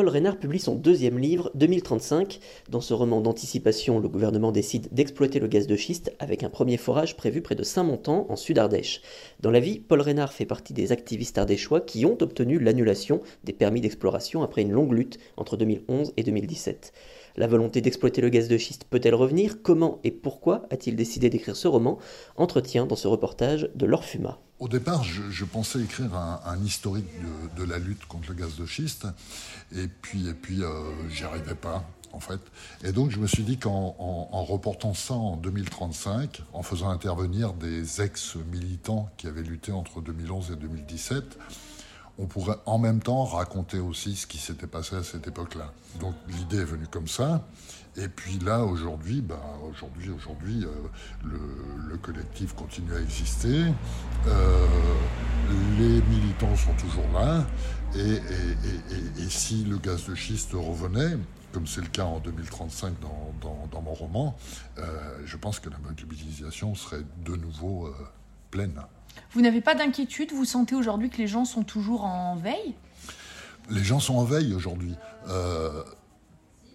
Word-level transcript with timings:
Paul 0.00 0.08
Reynard 0.08 0.38
publie 0.38 0.58
son 0.58 0.76
deuxième 0.76 1.18
livre, 1.18 1.50
2035. 1.56 2.40
Dans 2.70 2.80
ce 2.80 2.94
roman 2.94 3.20
d'anticipation, 3.20 3.98
le 3.98 4.08
gouvernement 4.08 4.50
décide 4.50 4.88
d'exploiter 4.92 5.40
le 5.40 5.46
gaz 5.46 5.66
de 5.66 5.76
schiste 5.76 6.10
avec 6.18 6.42
un 6.42 6.48
premier 6.48 6.78
forage 6.78 7.18
prévu 7.18 7.42
près 7.42 7.54
de 7.54 7.62
Saint-Montan, 7.62 8.24
en 8.30 8.36
Sud-Ardèche. 8.36 9.02
Dans 9.40 9.50
la 9.50 9.60
vie, 9.60 9.78
Paul 9.78 10.00
Reynard 10.00 10.32
fait 10.32 10.46
partie 10.46 10.72
des 10.72 10.90
activistes 10.90 11.36
ardéchois 11.36 11.82
qui 11.82 12.06
ont 12.06 12.16
obtenu 12.22 12.58
l'annulation 12.58 13.20
des 13.44 13.52
permis 13.52 13.82
d'exploration 13.82 14.42
après 14.42 14.62
une 14.62 14.72
longue 14.72 14.94
lutte 14.94 15.18
entre 15.36 15.58
2011 15.58 16.14
et 16.16 16.22
2017. 16.22 16.94
La 17.36 17.46
volonté 17.46 17.82
d'exploiter 17.82 18.22
le 18.22 18.30
gaz 18.30 18.48
de 18.48 18.56
schiste 18.56 18.86
peut-elle 18.88 19.14
revenir? 19.14 19.60
Comment 19.62 19.98
et 20.02 20.12
pourquoi 20.12 20.66
a-t-il 20.70 20.96
décidé 20.96 21.28
d'écrire 21.28 21.56
ce 21.56 21.68
roman? 21.68 21.98
Entretien 22.36 22.86
dans 22.86 22.96
ce 22.96 23.06
reportage 23.06 23.68
de 23.74 23.84
Laure 23.84 24.06
Fuma. 24.06 24.40
Au 24.60 24.68
départ, 24.68 25.02
je, 25.04 25.44
pensais 25.46 25.80
écrire 25.80 26.14
un, 26.14 26.58
historique 26.62 27.08
de, 27.56 27.64
la 27.64 27.78
lutte 27.78 28.04
contre 28.04 28.28
le 28.28 28.34
gaz 28.34 28.56
de 28.56 28.66
schiste, 28.66 29.06
et 29.74 29.88
puis, 29.88 30.28
et 30.28 30.34
puis 30.34 30.62
euh, 30.62 30.68
j'y 31.08 31.24
arrivais 31.24 31.54
pas, 31.54 31.82
en 32.12 32.20
fait. 32.20 32.40
Et 32.84 32.92
donc, 32.92 33.10
je 33.10 33.18
me 33.18 33.26
suis 33.26 33.42
dit 33.42 33.56
qu'en 33.56 33.96
en, 33.98 34.44
reportant 34.44 34.92
ça 34.92 35.14
en 35.14 35.38
2035, 35.38 36.42
en 36.52 36.62
faisant 36.62 36.90
intervenir 36.90 37.54
des 37.54 38.02
ex-militants 38.02 39.08
qui 39.16 39.28
avaient 39.28 39.42
lutté 39.42 39.72
entre 39.72 40.02
2011 40.02 40.50
et 40.50 40.56
2017, 40.56 41.38
on 42.18 42.26
pourrait 42.26 42.58
en 42.66 42.78
même 42.78 43.00
temps 43.00 43.24
raconter 43.24 43.78
aussi 43.78 44.14
ce 44.14 44.26
qui 44.26 44.36
s'était 44.36 44.66
passé 44.66 44.94
à 44.94 45.02
cette 45.02 45.26
époque-là. 45.26 45.72
Donc 46.00 46.14
l'idée 46.28 46.58
est 46.58 46.64
venue 46.64 46.86
comme 46.86 47.08
ça. 47.08 47.46
Et 47.96 48.08
puis 48.08 48.38
là, 48.38 48.64
aujourd'hui, 48.64 49.20
bah, 49.20 49.40
aujourd'hui, 49.68 50.10
aujourd'hui, 50.10 50.64
euh, 50.64 50.68
le, 51.24 51.96
collectif 51.96 52.54
continue 52.54 52.94
à 52.94 53.00
exister. 53.00 53.64
Euh, 54.26 54.66
les 55.78 56.02
militants 56.02 56.56
sont 56.56 56.74
toujours 56.74 57.08
là. 57.12 57.46
Et, 57.96 58.20
si 59.28 59.64
le 59.64 59.78
gaz 59.78 60.06
de 60.06 60.14
schiste 60.14 60.52
revenait, 60.52 61.16
comme 61.52 61.66
c'est 61.66 61.80
le 61.80 61.88
cas 61.88 62.04
en 62.04 62.18
2035 62.20 62.94
dans, 63.40 63.80
mon 63.80 63.94
roman, 63.94 64.36
euh, 64.78 64.82
je 65.24 65.36
pense 65.36 65.60
que 65.60 65.70
la 65.70 65.78
mobilisation 65.78 66.74
serait 66.74 67.02
de 67.24 67.36
nouveau 67.36 67.92
pleine. 68.50 68.80
Vous 69.32 69.40
n'avez 69.40 69.60
pas 69.60 69.74
d'inquiétude 69.74 70.32
Vous 70.32 70.44
sentez 70.44 70.74
aujourd'hui 70.74 71.10
que 71.10 71.18
les 71.18 71.26
gens 71.26 71.44
sont 71.44 71.62
toujours 71.62 72.04
en 72.04 72.36
veille? 72.36 72.74
Les 73.70 73.84
gens 73.84 74.00
sont 74.00 74.16
en 74.16 74.24
veille 74.24 74.54
aujourd'hui. 74.54 74.94
Euh, 75.28 75.84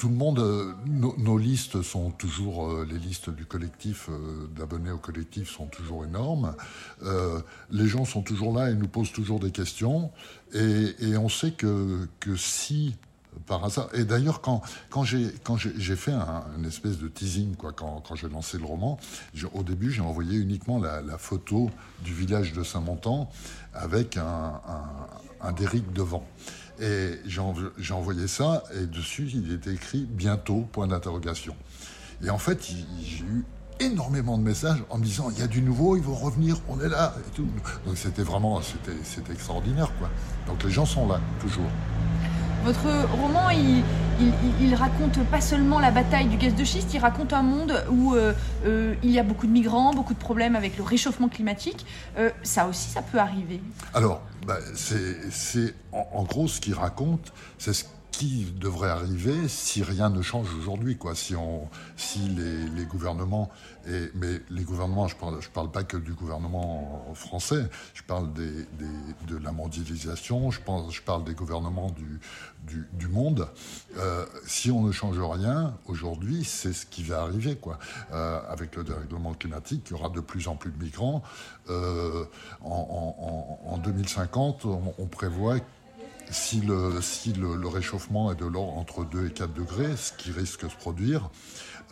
tout 0.00 0.08
le 0.08 0.14
monde, 0.14 0.38
euh, 0.38 0.72
nos, 0.86 1.36
listes 1.36 1.82
sont 1.82 2.10
toujours, 2.10 2.70
euh, 2.70 2.88
les 2.90 2.98
listes 2.98 3.28
du 3.28 3.44
collectif, 3.44 4.08
d'abonnés 4.56 4.90
au 4.90 4.96
collectif 4.96 5.50
sont 5.50 5.66
toujours 5.66 6.06
énormes. 6.06 6.56
les 7.70 7.86
gens 7.86 8.06
sont 8.06 8.22
toujours 8.22 8.56
là 8.56 8.70
et 8.70 8.74
nous 8.74 8.88
posent 8.88 9.12
toujours 9.12 9.40
des 9.40 9.50
questions. 9.50 10.10
Et, 10.54 11.16
on 11.18 11.28
sait 11.28 11.52
que 11.52 12.08
si 12.36 12.96
par 13.46 13.64
hasard. 13.64 13.88
Et 13.94 14.04
d'ailleurs, 14.04 14.40
quand, 14.40 14.62
quand 14.90 15.04
j'ai 15.04 15.96
fait 15.96 16.12
un, 16.12 16.44
une 16.58 16.66
espèce 16.66 16.98
de 16.98 17.08
teasing, 17.08 17.56
quoi, 17.56 17.72
quand, 17.72 18.02
quand 18.06 18.14
j'ai 18.14 18.28
lancé 18.28 18.58
le 18.58 18.64
roman, 18.64 18.98
au 19.54 19.62
début, 19.62 19.90
j'ai 19.90 20.02
envoyé 20.02 20.38
uniquement 20.38 20.78
la, 20.78 21.18
photo 21.18 21.70
du 22.02 22.14
village 22.14 22.52
de 22.52 22.62
Saint-Montan 22.62 23.30
avec 23.74 24.16
un, 24.16 24.60
un, 24.68 25.48
un 25.48 25.52
derrick 25.52 25.92
devant. 25.92 26.24
Et 26.80 27.18
j'ai 27.26 27.92
envoyé 27.92 28.26
ça, 28.26 28.64
et 28.74 28.86
dessus, 28.86 29.30
il 29.34 29.52
était 29.52 29.74
écrit 29.74 30.06
bientôt, 30.08 30.66
point 30.72 30.86
d'interrogation. 30.86 31.54
Et 32.22 32.30
en 32.30 32.38
fait, 32.38 32.72
j'ai 33.02 33.24
eu 33.24 33.44
énormément 33.80 34.36
de 34.38 34.42
messages 34.42 34.82
en 34.90 34.98
me 34.98 35.04
disant 35.04 35.30
il 35.30 35.38
y 35.38 35.42
a 35.42 35.46
du 35.46 35.62
nouveau, 35.62 35.96
ils 35.96 36.02
vont 36.02 36.14
revenir, 36.14 36.56
on 36.68 36.78
est 36.80 36.88
là 36.88 37.14
et 37.18 37.34
tout. 37.34 37.48
Donc 37.86 37.96
c'était 37.96 38.22
vraiment, 38.22 38.60
c'était 38.62 39.32
extraordinaire 39.32 39.90
quoi. 39.98 40.10
Donc 40.46 40.62
les 40.62 40.70
gens 40.70 40.84
sont 40.84 41.08
là 41.08 41.18
toujours. 41.40 41.70
Votre 42.64 43.08
roman, 43.16 43.48
il, 43.50 44.74
raconte 44.74 45.18
pas 45.30 45.40
seulement 45.40 45.80
la 45.80 45.90
bataille 45.90 46.26
du 46.26 46.36
gaz 46.36 46.54
de 46.54 46.64
schiste, 46.64 46.92
il 46.92 46.98
raconte 46.98 47.32
un 47.32 47.42
monde 47.42 47.84
où 47.90 48.14
euh, 48.14 48.34
euh, 48.66 48.94
il 49.02 49.10
y 49.10 49.18
a 49.18 49.22
beaucoup 49.22 49.46
de 49.46 49.52
migrants, 49.52 49.94
beaucoup 49.94 50.12
de 50.12 50.18
problèmes 50.18 50.54
avec 50.54 50.76
le 50.76 50.84
réchauffement 50.84 51.28
climatique. 51.28 51.86
Euh, 52.18 52.30
ça 52.42 52.66
aussi, 52.66 52.90
ça 52.90 53.00
peut 53.00 53.18
arriver. 53.18 53.60
Alors, 53.94 54.20
bah, 54.46 54.58
c'est 54.74 55.74
en, 55.92 56.24
gros 56.24 56.48
ce 56.48 56.60
qu'il 56.60 56.74
raconte, 56.74 57.32
c'est 57.58 57.72
ce 57.72 57.84
qui 58.20 58.44
devrait 58.60 58.90
arriver 58.90 59.48
si 59.48 59.82
rien 59.82 60.10
ne 60.10 60.20
change 60.20 60.54
aujourd'hui, 60.54 60.98
quoi. 60.98 61.14
Si 61.14 61.34
on, 61.34 61.70
si 61.96 62.18
les, 62.18 62.68
les 62.68 62.84
gouvernements 62.84 63.48
et, 63.88 64.10
mais 64.14 64.42
les 64.50 64.62
gouvernements, 64.62 65.08
je 65.08 65.16
parle, 65.16 65.40
je 65.40 65.48
parle 65.48 65.70
pas 65.70 65.84
que 65.84 65.96
du 65.96 66.12
gouvernement 66.12 67.06
français, 67.14 67.70
je 67.94 68.02
parle 68.02 68.30
des, 68.34 68.66
de 69.26 69.38
la 69.42 69.52
mondialisation, 69.52 70.50
je 70.50 70.60
pense, 70.60 70.92
je 70.92 71.00
parle 71.00 71.24
des 71.24 71.32
gouvernements 71.32 71.90
du, 72.66 72.86
du, 72.92 73.08
monde. 73.08 73.48
Euh, 73.96 74.26
si 74.46 74.70
on 74.70 74.82
ne 74.82 74.92
change 74.92 75.18
rien 75.18 75.74
aujourd'hui, 75.86 76.44
c'est 76.44 76.74
ce 76.74 76.84
qui 76.84 77.02
va 77.02 77.22
arriver, 77.22 77.56
quoi. 77.56 77.78
Euh, 78.12 78.38
avec 78.50 78.76
le 78.76 78.84
dérèglement 78.84 79.32
climatique, 79.32 79.86
il 79.86 79.92
y 79.92 79.94
aura 79.94 80.10
de 80.10 80.20
plus 80.20 80.46
en 80.46 80.56
plus 80.56 80.72
de 80.72 80.84
migrants. 80.84 81.22
Euh, 81.70 82.26
en, 82.60 83.56
en, 83.66 83.72
en, 83.72 83.78
2050, 83.78 84.66
on, 84.66 84.94
on 84.98 85.06
prévoit 85.06 85.56
si 86.30 86.60
le, 86.60 87.66
réchauffement 87.66 88.32
est 88.32 88.36
de 88.36 88.46
l'ordre 88.46 88.76
entre 88.78 89.04
2 89.04 89.26
et 89.26 89.32
4 89.32 89.52
degrés, 89.52 89.96
ce 89.96 90.12
qui 90.12 90.30
risque 90.30 90.64
de 90.64 90.68
se 90.68 90.76
produire, 90.76 91.30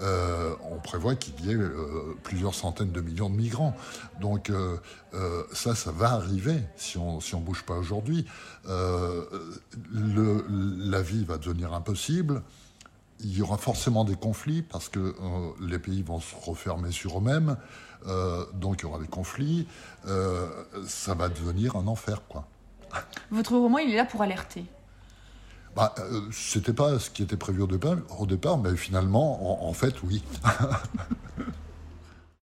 euh, 0.00 0.54
on 0.70 0.78
prévoit 0.78 1.16
qu'il 1.16 1.44
y 1.44 1.50
ait 1.50 1.56
euh, 1.56 2.16
plusieurs 2.22 2.54
centaines 2.54 2.92
de 2.92 3.00
millions 3.00 3.30
de 3.30 3.34
migrants. 3.34 3.76
Donc 4.20 4.50
euh, 4.50 4.76
ça, 5.52 5.74
ça 5.74 5.90
va 5.90 6.12
arriver 6.12 6.62
si 6.76 6.98
on 6.98 7.18
on 7.32 7.40
bouge 7.40 7.64
pas 7.64 7.74
aujourd'hui. 7.74 8.26
la 8.64 9.26
vie 11.02 11.24
va 11.24 11.38
devenir 11.38 11.72
impossible. 11.72 12.42
Il 13.20 13.36
y 13.36 13.42
aura 13.42 13.58
forcément 13.58 14.04
des 14.04 14.14
conflits 14.14 14.62
parce 14.62 14.88
que 14.88 15.14
les 15.60 15.80
pays 15.80 16.02
vont 16.02 16.20
se 16.20 16.34
refermer 16.36 16.92
sur 16.92 17.18
eux-mêmes. 17.18 17.56
donc 18.54 18.80
il 18.80 18.82
y 18.82 18.86
aura 18.86 19.00
des 19.00 19.08
conflits. 19.08 19.66
ça 20.86 21.14
va 21.14 21.28
devenir 21.28 21.74
un 21.76 21.88
enfer, 21.88 22.22
quoi. 22.28 22.46
Votre 23.30 23.56
roman, 23.56 23.78
il 23.78 23.92
est 23.92 23.96
là 23.96 24.04
pour 24.04 24.22
alerter. 24.22 24.64
Bah, 25.76 25.94
euh, 25.98 26.22
c'était 26.32 26.72
pas 26.72 26.98
ce 26.98 27.10
qui 27.10 27.22
était 27.22 27.36
prévu 27.36 27.62
au 27.62 27.66
départ, 27.66 27.96
au 28.18 28.26
départ 28.26 28.58
mais 28.58 28.76
finalement, 28.76 29.68
en, 29.68 29.72
fait, 29.72 30.02
oui. 30.02 30.24